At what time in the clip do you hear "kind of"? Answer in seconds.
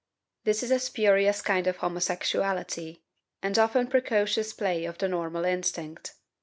1.43-1.77